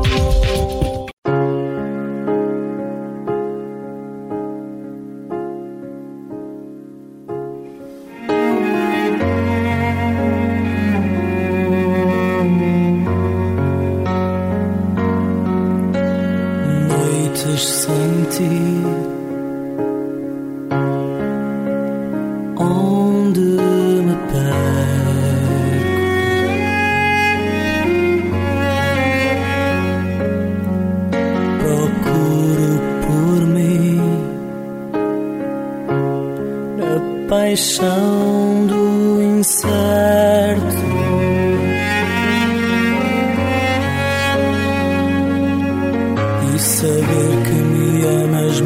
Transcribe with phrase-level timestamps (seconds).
[0.00, 0.47] Thank you.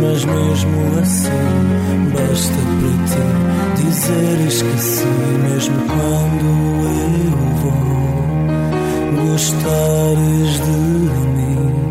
[0.03, 1.31] mas mesmo assim
[2.13, 3.23] basta para ti
[3.83, 6.47] dizer sim mesmo quando
[6.99, 7.31] eu
[7.63, 7.83] vou
[9.33, 11.82] gostares de mim.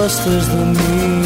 [0.00, 1.19] gostas de mim.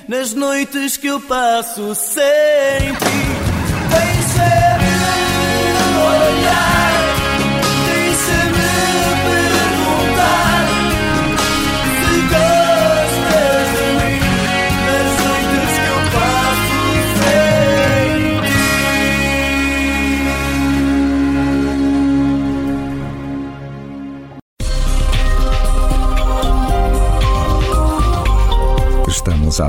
[0.08, 3.23] nas noites que eu passo sem ti.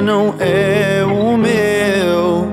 [0.00, 2.48] Já não é o meu.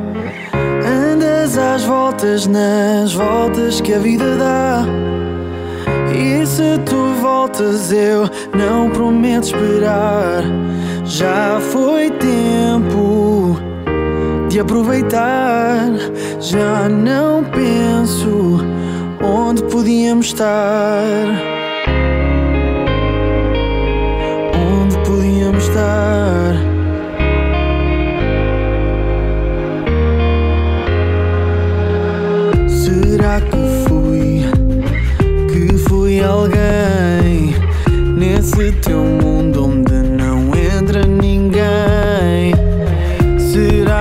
[0.86, 4.86] Andas às voltas nas voltas que a vida dá.
[6.14, 10.44] E se tu voltas, eu não prometo esperar.
[11.06, 13.58] Já foi tempo
[14.50, 15.88] de aproveitar.
[16.42, 18.60] Já não penso
[19.24, 21.47] onde podíamos estar.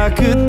[0.07, 0.46] Será que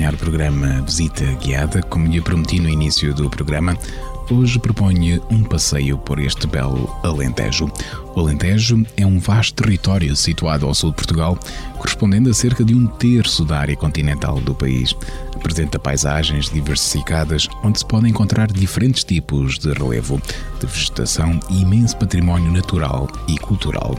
[0.00, 1.82] acompanhar o programa Visita Guiada.
[1.82, 3.76] Como lhe prometi no início do programa,
[4.30, 7.70] hoje proponho um passeio por este belo Alentejo.
[8.14, 11.38] O Alentejo é um vasto território situado ao sul de Portugal,
[11.76, 14.96] correspondendo a cerca de um terço da área continental do país.
[15.34, 20.20] Apresenta paisagens diversificadas, onde se podem encontrar diferentes tipos de relevo,
[20.66, 23.98] de vegetação e imenso património natural e cultural.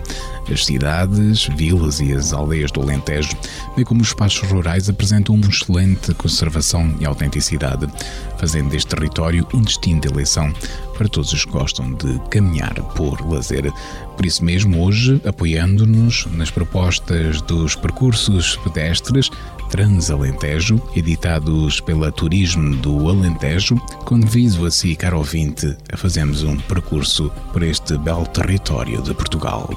[0.51, 3.35] As cidades, vilas e as aldeias do Alentejo,
[3.75, 7.87] bem como os espaços rurais, apresentam uma excelente conservação e autenticidade,
[8.37, 10.53] fazendo deste território um destino de eleição
[11.01, 13.73] para todos os que gostam de caminhar por lazer.
[14.15, 19.31] Por isso mesmo, hoje, apoiando-nos nas propostas dos percursos pedestres
[19.71, 27.31] Transalentejo, editados pela Turismo do Alentejo, convido a si, caro ouvinte, a fazermos um percurso
[27.51, 29.67] por este belo território de Portugal.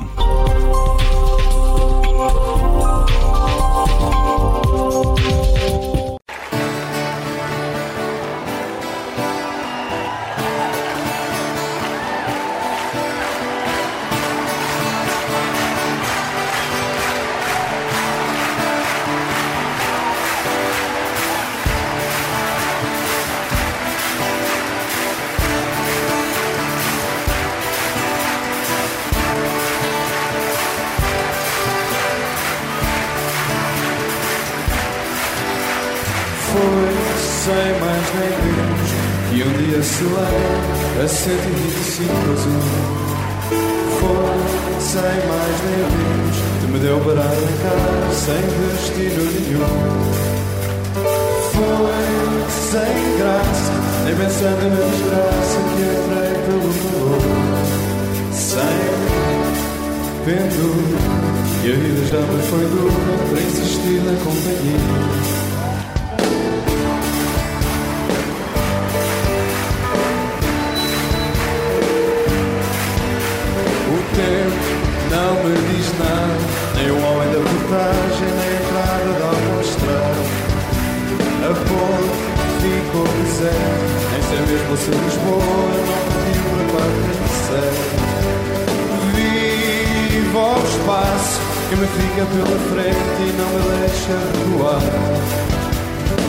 [90.84, 94.82] Que me fica pela frente e não me deixa recuar.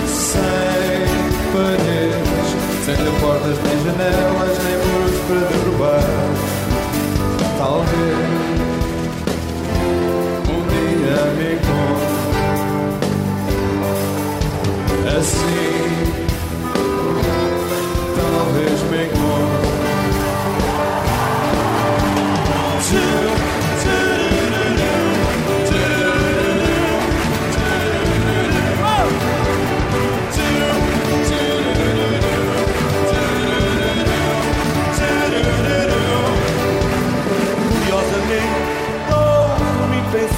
[0.07, 1.05] Sem
[1.51, 2.47] paredes,
[2.85, 6.07] sem portas nem janelas, nem muros para derrubar.
[7.57, 8.15] Talvez
[10.49, 12.15] um dia me encontre
[15.17, 15.75] assim.
[18.15, 19.35] Talvez me encontre.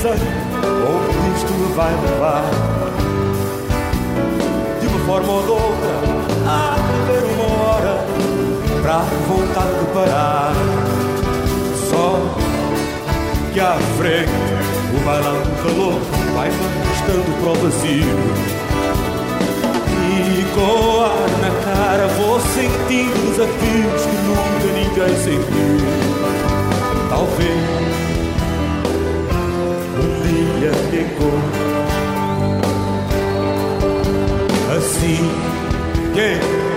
[0.08, 2.44] Pensando onde isto me vai levar.
[4.80, 5.94] De uma forma ou de outra,
[6.46, 8.06] há de haver uma hora
[8.82, 10.54] para a vontade de parar.
[11.90, 12.20] Só
[13.54, 14.32] que à frente
[14.96, 16.00] o bailão calor
[16.36, 18.18] vai arrastando para o vazio.
[20.10, 25.78] E com o ar na cara vou sentindo desafios que nunca ninguém sentiu.
[27.10, 28.07] Talvez
[30.60, 31.68] me encontre
[34.76, 35.32] assim.
[36.14, 36.77] Quem?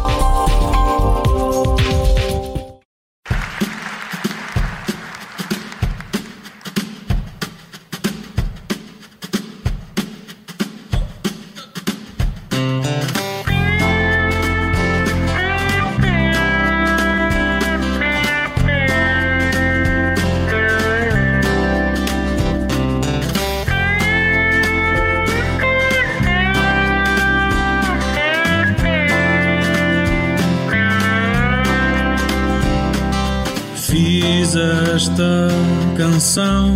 [35.97, 36.73] Canção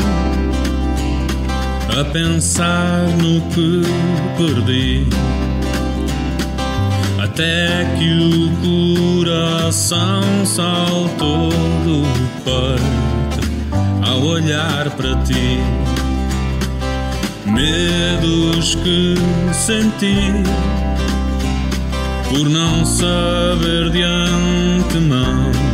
[2.00, 3.82] a pensar no que
[4.38, 5.08] perdi.
[7.22, 12.04] Até que o coração saltou do
[12.44, 15.60] peito ao olhar para ti.
[17.46, 19.16] Medos que
[19.54, 20.34] senti
[22.30, 25.65] por não saber de antemão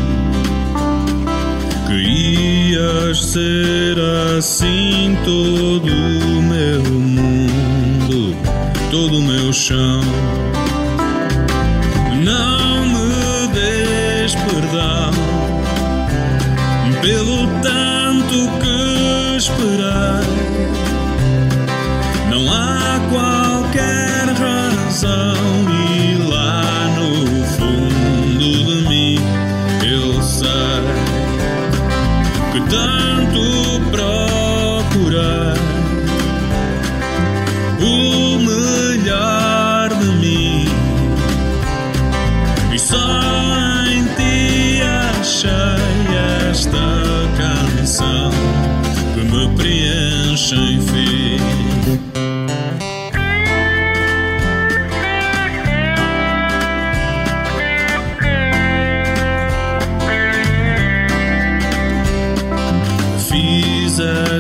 [2.72, 4.00] que ias ser
[4.38, 8.36] assim todo o meu mundo,
[8.90, 10.41] todo o meu chão.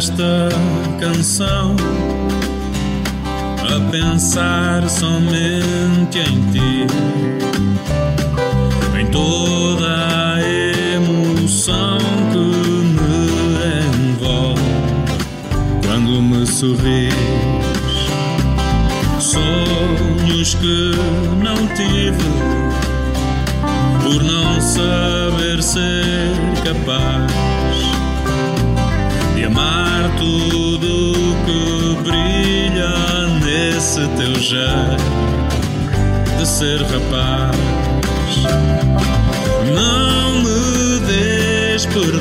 [0.01, 0.49] Esta
[0.99, 1.75] canção
[3.59, 6.87] a pensar somente em ti,
[8.99, 10.41] em toda a
[10.95, 11.99] emoção
[12.31, 12.37] que
[12.97, 14.61] me envolve
[15.85, 17.13] quando me sorris.
[19.19, 20.95] Sonhos que
[21.43, 22.17] não tive
[24.01, 26.33] por não saber ser
[26.63, 27.40] capaz
[30.21, 32.93] tudo que brilha
[33.43, 35.03] nesse teu jeito
[36.37, 37.57] de ser rapaz.
[39.73, 42.20] Não me des perdão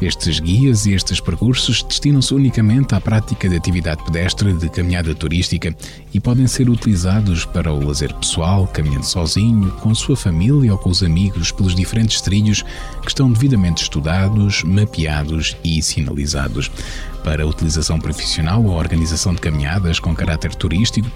[0.00, 5.74] Estes guias e estes percursos destinam-se unicamente à prática de atividade pedestre de caminhada turística
[6.14, 10.90] e podem ser utilizados para o lazer pessoal, caminhando sozinho, com sua família ou com
[10.90, 12.62] os amigos pelos diferentes trilhos
[13.02, 16.70] que estão devidamente estudados, mapeados e sinalizados
[17.18, 21.10] para utilização profissional ou organização de caminhadas com caráter turístico,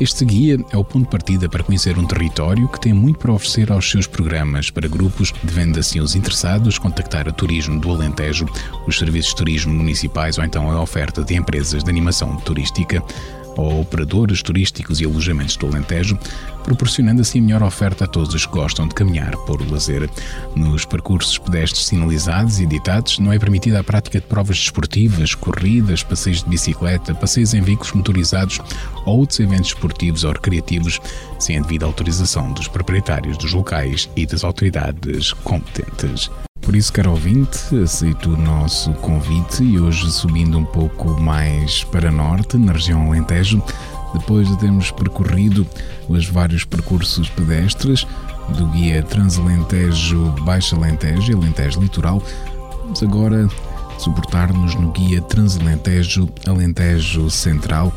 [0.00, 3.32] este guia é o ponto de partida para conhecer um território que tem muito para
[3.32, 4.70] oferecer aos seus programas.
[4.70, 8.46] Para grupos, devendo assim os interessados contactar a Turismo do Alentejo,
[8.86, 13.02] os serviços de turismo municipais ou então a oferta de empresas de animação turística
[13.58, 16.16] ou operadores turísticos e alojamentos do Alentejo,
[16.62, 20.08] proporcionando assim melhor oferta a todos os que gostam de caminhar por lazer.
[20.54, 26.02] Nos percursos pedestres sinalizados e editados, não é permitida a prática de provas desportivas, corridas,
[26.02, 28.60] passeios de bicicleta, passeios em veículos motorizados
[29.04, 31.00] ou outros eventos esportivos ou recreativos,
[31.38, 36.30] sem a devida autorização dos proprietários dos locais e das autoridades competentes.
[36.60, 42.10] Por isso, caro ouvinte, aceito o nosso convite e hoje subindo um pouco mais para
[42.10, 43.62] norte, na região Alentejo,
[44.12, 45.66] depois de termos percorrido
[46.08, 48.06] os vários percursos pedestres
[48.56, 52.22] do guia Transalentejo Baixa Alentejo e Alentejo Litoral,
[52.82, 53.48] vamos agora
[53.98, 57.92] suportar-nos no guia Transalentejo Alentejo Central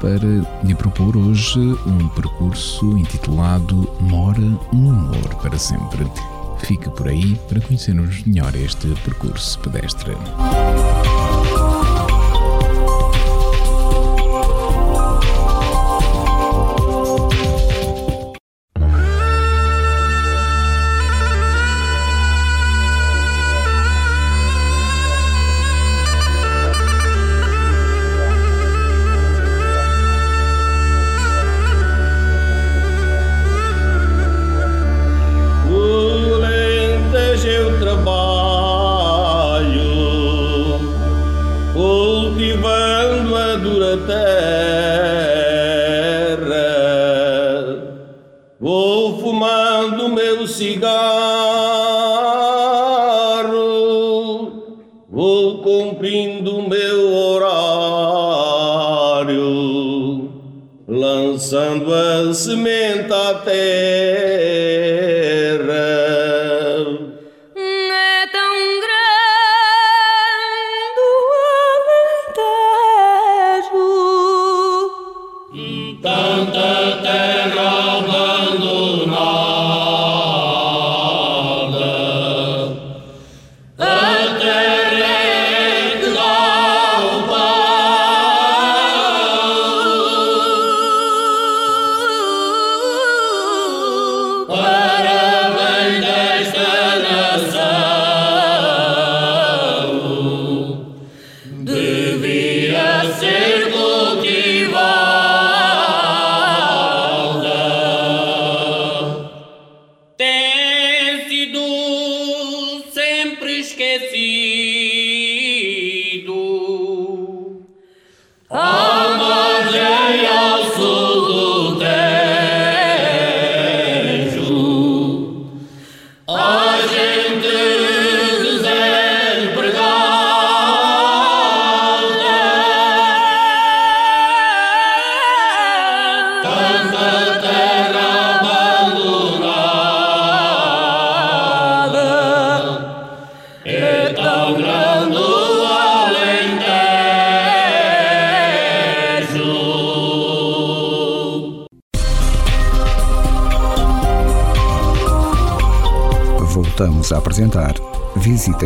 [0.00, 0.26] para
[0.64, 6.04] lhe propor hoje um percurso intitulado Mora um Amor para Sempre.
[6.62, 10.12] Fique por aí para conhecermos melhor este percurso pedestre.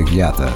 [0.02, 0.52] Guiada.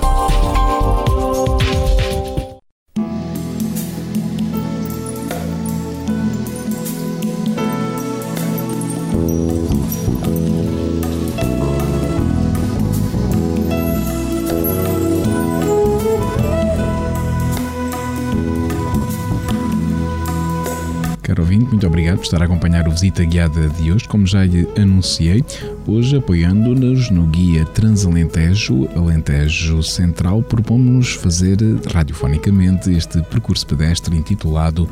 [21.22, 24.08] Caro ouvinte, muito obrigado por estar a acompanhar o Visita Guiada de hoje.
[24.08, 25.44] Como já lhe anunciei,
[25.86, 34.88] hoje apoiando-nos no Guia Transalentejo Alentejo Central, propomos-nos fazer radiofonicamente este percurso pedestre intitulado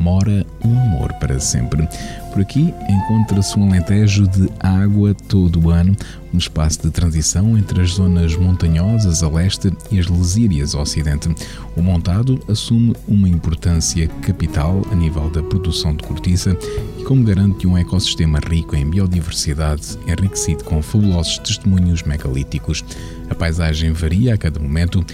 [0.00, 1.86] Mora um Amor para Sempre.
[2.32, 5.94] Por aqui encontra-se um alentejo de água todo o ano,
[6.32, 11.28] um espaço de transição entre as zonas montanhosas a leste e as lesírias a ocidente.
[11.76, 16.56] O montado assume uma importância capital a nível da produção de cortiça
[16.98, 22.82] e como garante um ecossistema rico em biodiversidade, enriquecido com fabulosos testemunhos megalíticos.
[23.28, 25.04] A paisagem varia a cada momento,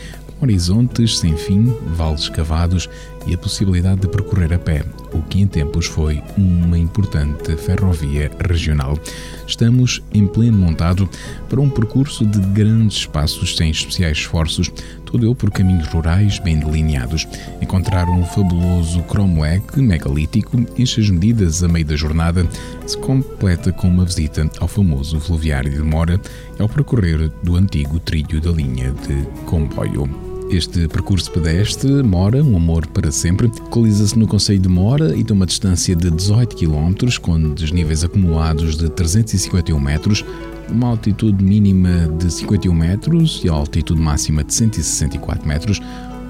[0.41, 2.89] horizontes sem fim, vales cavados
[3.27, 8.31] e a possibilidade de percorrer a pé, o que em tempos foi uma importante ferrovia
[8.49, 8.99] regional.
[9.47, 11.09] Estamos em pleno montado
[11.49, 14.71] para um percurso de grandes espaços sem especiais esforços,
[15.05, 17.27] todo ele por caminhos rurais bem delineados.
[17.61, 22.47] Encontrar um fabuloso cromoec megalítico enche as medidas a meio da jornada,
[22.87, 26.21] se completa com uma visita ao famoso fluviário de Mora
[26.59, 30.36] ao percorrer do antigo trilho da linha de comboio.
[30.49, 35.37] Este percurso pedestre, Mora, um amor para sempre, localiza-se no Conselho de Mora e tem
[35.37, 40.25] uma distância de 18 km, com desníveis acumulados de 351 metros,
[40.71, 45.81] uma altitude mínima de 51 metros e a altitude máxima de 164 metros,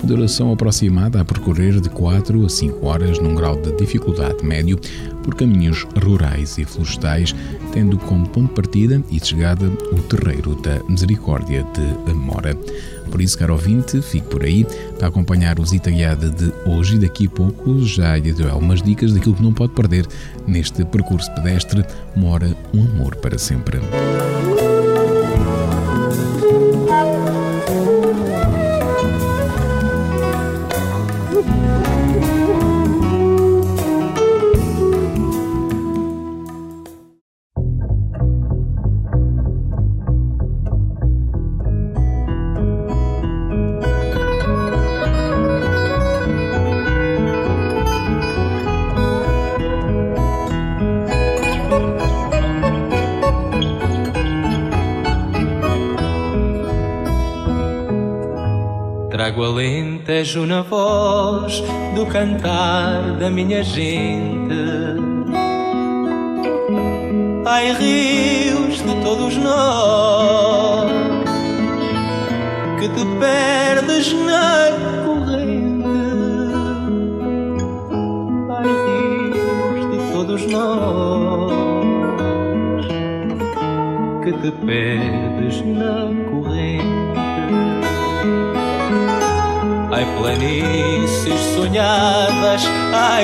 [0.05, 4.79] duração aproximada a percorrer de 4 a 5 horas num grau de dificuldade médio
[5.23, 7.35] por caminhos rurais e florestais,
[7.73, 12.57] tendo como ponto de partida e de chegada o Terreiro da Misericórdia de Amora.
[13.11, 14.67] Por isso, caro ouvinte, fique por aí
[14.99, 18.83] para acompanhar o Visita Guiada de hoje e daqui a pouco já lhe dou algumas
[18.83, 20.07] dicas daquilo que não pode perder
[20.47, 23.81] neste percurso pedestre Mora um Amor para Sempre.
[60.37, 61.63] Alentejo na voz
[61.95, 64.36] do cantar da minha gente.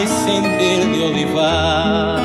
[0.03, 2.17] Ai, sender de olivar.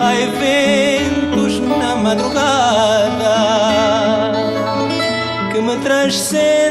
[0.00, 3.34] Ai, ventos na madrugada
[5.52, 6.63] que me transcendem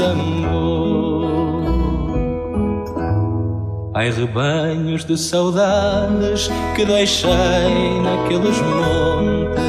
[0.00, 1.62] amor.
[3.94, 9.62] Ai rebanhos de saudades que deixei naqueles montes.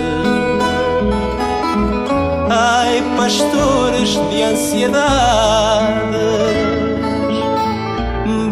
[2.49, 5.93] Ai pastores de ansiedades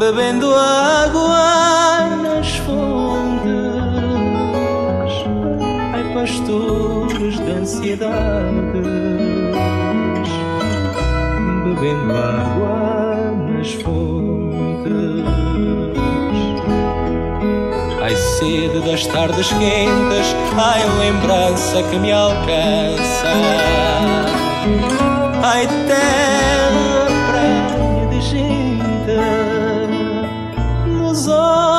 [0.02, 3.46] bebendo água nas fontes.
[5.94, 9.21] Ai, pastores de ansiedades,
[11.82, 15.26] bebendo água nas fontes.
[18.02, 23.28] Ai, sede das tardes quentes, ai, lembrança que me alcança.
[25.44, 29.18] Ai, terra, praia de gente,
[30.86, 31.71] nos olhos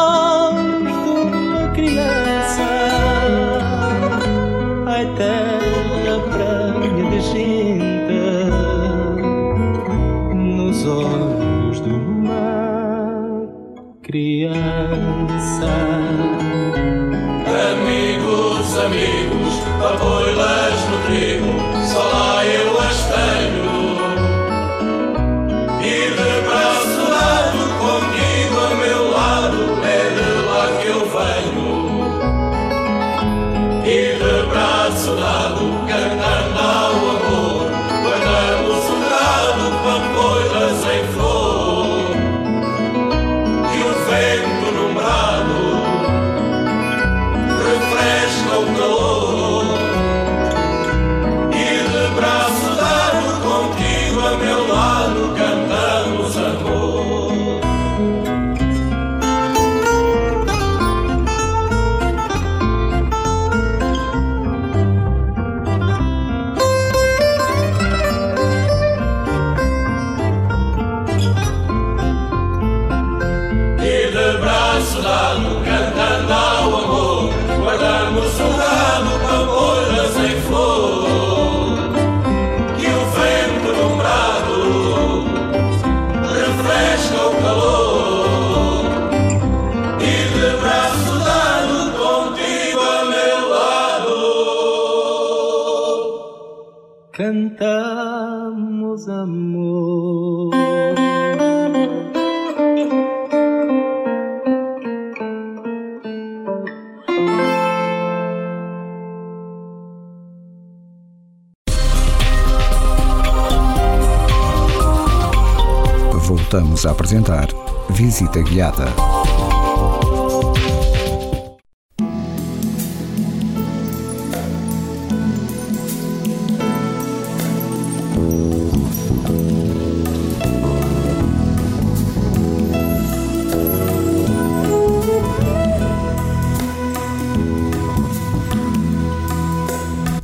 [116.72, 117.48] Voltamos a apresentar
[117.90, 118.86] Visita Guiada.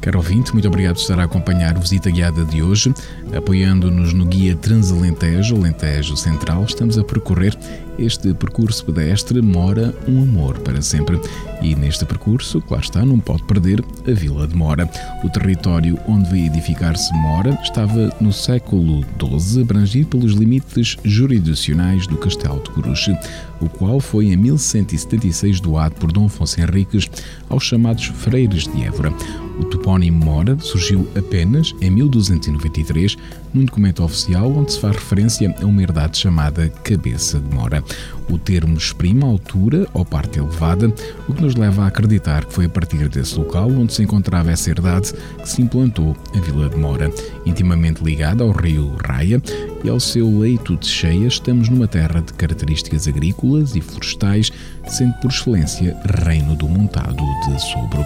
[0.01, 2.94] Caro ouvinte, muito obrigado por estar a acompanhar o Visita Guiada de hoje.
[3.37, 7.57] Apoiando-nos no guia Transalentejo, Alentejo Central, estamos a percorrer
[7.99, 11.20] este percurso pedestre Mora um Amor para sempre.
[11.61, 14.89] E neste percurso, lá está, não pode perder a Vila de Mora.
[15.22, 22.16] O território onde veio edificar-se Mora estava no século XII abrangido pelos limites jurisdicionais do
[22.16, 23.16] Castelo de Coruche,
[23.61, 27.11] o qual foi em 1176 doado por Dom Afonso Henriques
[27.49, 29.12] aos chamados Freires de Évora.
[29.59, 33.16] O topónimo Mora surgiu apenas em 1293
[33.52, 37.82] num documento oficial onde se faz referência a uma herdade chamada Cabeça de Mora.
[38.30, 40.92] O termo exprime a altura ou parte elevada,
[41.26, 44.52] o que nos leva a acreditar que foi a partir desse local onde se encontrava
[44.52, 47.11] essa herdade que se implantou a Vila de Mora.
[47.44, 49.42] Intimamente ligada ao rio Raia
[49.82, 54.52] e ao seu leito de cheia, estamos numa terra de características agrícolas e florestais,
[54.86, 58.04] sendo por excelência reino do montado de Sobro.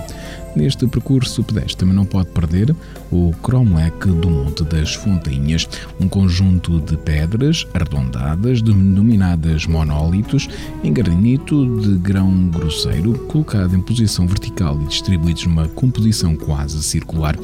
[0.55, 2.76] Neste percurso pedestre também não pode perder
[3.11, 5.66] o cromlech do Monte das Fontainhas,
[5.98, 10.48] um conjunto de pedras arredondadas denominadas monólitos
[10.84, 17.34] em granito de grão grosseiro, colocado em posição vertical e distribuídos numa composição quase circular.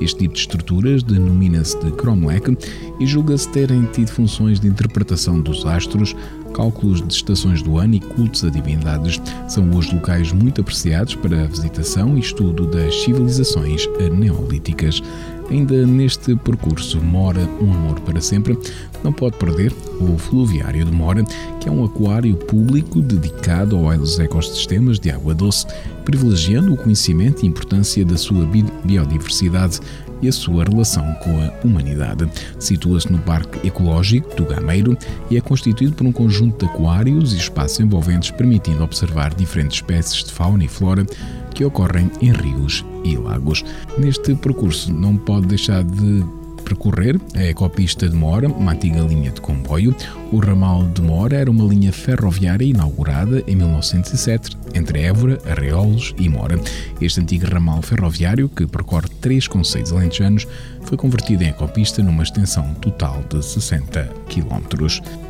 [0.00, 2.56] Este tipo de estruturas denomina-se de cromlech
[3.00, 6.14] e julga-se terem tido funções de interpretação dos astros,
[6.54, 9.20] cálculos de estações do ano e cultos a divindades.
[9.48, 15.02] São hoje locais muito apreciados para a visitação e estudo das civilizações neolíticas.
[15.50, 18.58] Ainda neste percurso Mora um Amor para Sempre,
[19.02, 21.24] não pode perder o Fluviário de Mora,
[21.60, 25.66] que é um aquário público dedicado aos ecossistemas de água doce,
[26.04, 28.46] privilegiando o conhecimento e importância da sua
[28.84, 29.80] biodiversidade
[30.20, 32.28] e a sua relação com a humanidade.
[32.58, 34.96] Situa-se no Parque Ecológico do Gameiro
[35.30, 40.24] e é constituído por um conjunto de aquários e espaços envolventes, permitindo observar diferentes espécies
[40.24, 41.06] de fauna e flora
[41.54, 43.64] que ocorrem em rios e lagos.
[43.98, 46.24] Neste percurso não pode deixar de
[46.68, 49.96] percorrer a ecopista de Mora, uma antiga linha de comboio.
[50.30, 56.28] O ramal de Mora era uma linha ferroviária inaugurada em 1907 entre Évora, Arreolos e
[56.28, 56.60] Mora.
[57.00, 60.46] Este antigo ramal ferroviário, que percorre três conceitos alentejanos,
[60.82, 64.86] foi convertido em ecopista numa extensão total de 60 km.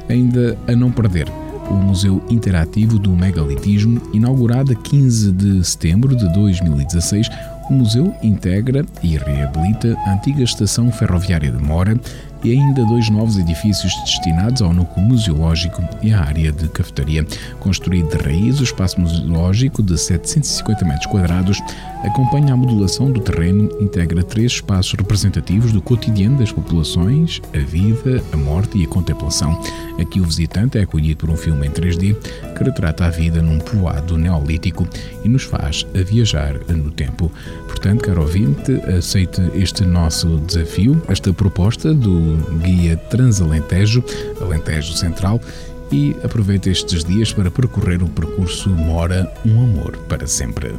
[0.09, 1.29] Ainda a não perder,
[1.71, 7.29] o Museu Interativo do Megalitismo, inaugurado a 15 de setembro de 2016,
[7.69, 11.99] o museu integra e reabilita a antiga estação ferroviária de Mora
[12.45, 17.27] e ainda dois novos edifícios destinados ao núcleo museológico e à área de cafetaria.
[17.61, 21.59] Construído de raiz, o espaço museológico de 750 metros quadrados
[22.05, 28.23] acompanha a modulação do terreno, integra três espaços representativos do cotidiano das populações, a vida,
[28.33, 29.61] a morte e a contemplação.
[30.01, 32.17] Aqui o visitante é acolhido por um filme em 3D
[32.57, 34.87] que retrata a vida num povoado neolítico
[35.25, 37.31] e nos faz a viajar no tempo.
[37.67, 42.28] Portanto, caro ouvinte, aceite este nosso desafio, esta proposta do
[42.63, 44.05] Guia Transalentejo,
[44.41, 45.41] Alentejo Central,
[45.91, 50.75] e aproveite estes dias para percorrer o percurso Mora um Amor para Sempre.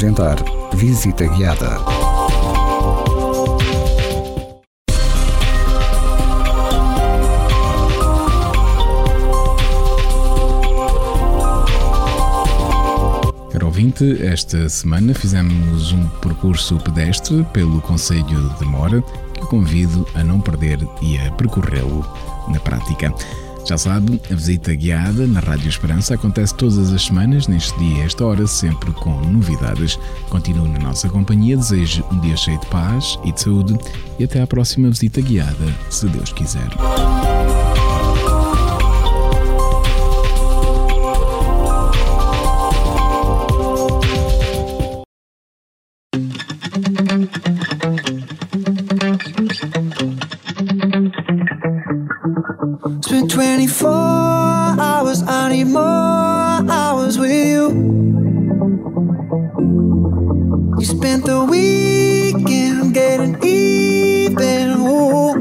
[0.00, 0.36] Apresentar
[0.72, 1.78] Visita Guiada.
[13.50, 19.02] Caro ouvinte, esta semana fizemos um percurso pedestre pelo Conselho de Mora
[19.34, 22.06] que convido a não perder e a percorrê-lo
[22.48, 23.12] na prática.
[23.70, 28.26] Já sabe, a visita guiada na Rádio Esperança acontece todas as semanas, neste dia esta
[28.26, 29.96] hora, sempre com novidades.
[30.28, 33.78] Continue na nossa companhia, desejo um dia cheio de paz e de saúde
[34.18, 36.68] e até à próxima visita guiada, se Deus quiser.
[53.10, 57.66] Spent 24 hours, I need more hours with you.
[60.78, 64.70] You spent the weekend getting even.
[64.78, 65.34] Ooh.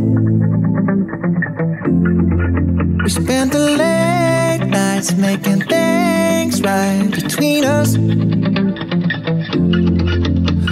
[3.03, 7.97] We spent the late nights making things right between us.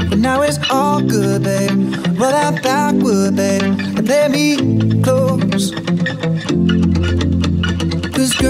[0.10, 1.78] But now it's all good, babe.
[2.18, 5.17] Roll that backward, babe, and play me close.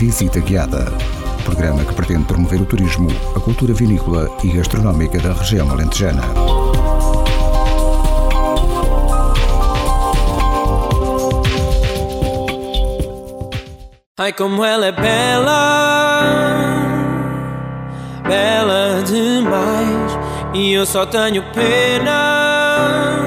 [0.00, 0.90] Visita Guiada.
[1.44, 6.22] Programa que pretende promover o turismo, a cultura vinícola e gastronómica da região alentejana.
[14.18, 16.22] Ai, como ela é bela,
[18.26, 20.18] bela demais.
[20.54, 23.18] E eu só tenho pena,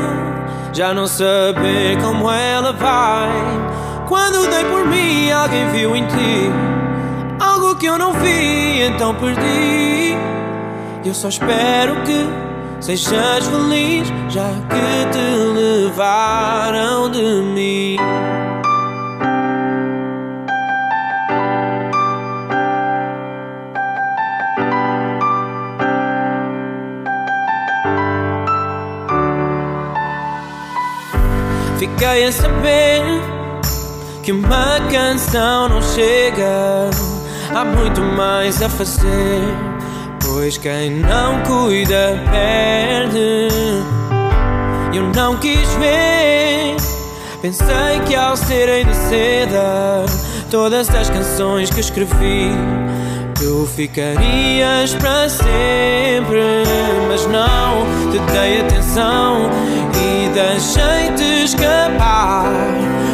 [0.74, 3.53] já não saber como ela vai.
[4.94, 6.74] Mim, alguém viu em ti
[7.40, 10.16] algo que eu não vi, então perdi.
[11.04, 12.30] Eu só espero que
[12.80, 15.20] sejas feliz, já que te
[15.54, 17.98] levaram de mim.
[31.78, 33.33] Fiquei a saber
[34.24, 36.90] que uma canção não chega.
[37.54, 39.42] Há muito mais a fazer,
[40.24, 43.50] pois quem não cuida perde.
[44.94, 46.78] Eu não quis ver,
[47.42, 50.06] pensei que ao serem de seda,
[50.50, 52.52] todas as canções que escrevi.
[53.44, 56.64] Tu ficarias para sempre,
[57.10, 59.50] mas não te dei atenção
[60.02, 62.46] e deixei-te escapar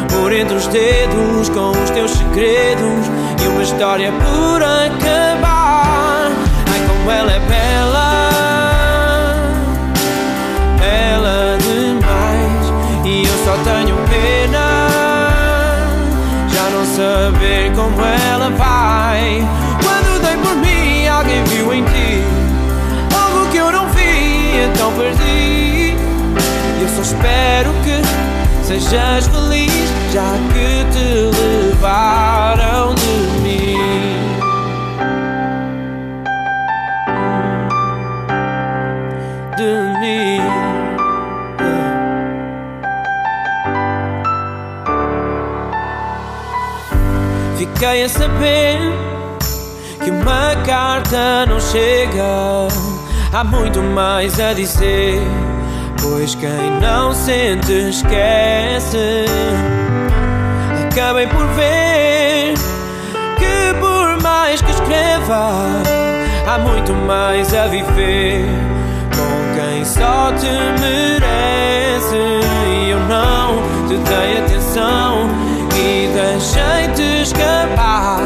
[0.08, 3.10] por entre os dedos com os teus segredos
[3.42, 6.30] e uma história por acabar.
[6.70, 8.20] Ai, como ela é bela,
[10.78, 12.72] bela demais,
[13.04, 14.86] e eu só tenho pena
[16.54, 19.59] já não saber como ela vai.
[27.10, 29.72] Espero que sejas feliz,
[30.12, 31.06] já que te
[31.36, 33.76] levaram de mim.
[39.56, 40.40] De mim.
[47.58, 48.78] Fiquei a saber
[50.04, 52.68] que uma carta não chega.
[53.32, 55.20] Há muito mais a dizer.
[56.02, 59.24] Pois quem não sente esquece.
[60.90, 62.54] Acabei por ver
[63.38, 65.52] que por mais que escreva,
[66.46, 68.44] há muito mais a viver
[69.14, 72.16] com quem só te merece.
[72.68, 75.28] E eu não te dei atenção
[75.76, 78.20] e deixei-te escapar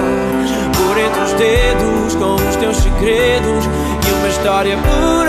[0.77, 3.65] por entre os dedos com os teus segredos
[4.09, 5.24] e uma história por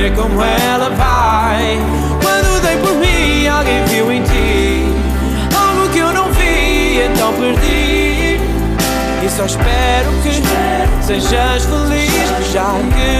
[0.00, 1.78] saber como ela vai.
[2.22, 4.84] Quando dei por mim, alguém viu em ti
[5.54, 8.40] algo que eu não vi, então perdi.
[9.22, 10.32] E só espero que
[11.04, 13.19] sejas feliz, já que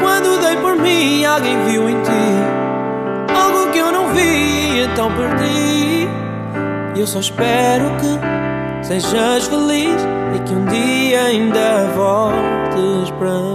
[0.00, 2.72] Quando dei por mim, alguém viu em ti
[3.34, 6.08] algo que eu não vi, então perdi.
[6.94, 10.00] E eu só espero que sejas feliz
[10.34, 13.51] e que um dia ainda voltes para mim.